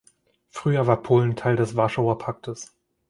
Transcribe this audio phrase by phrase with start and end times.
[0.49, 2.73] Früher war Polen Teil des Warschauer Paktes.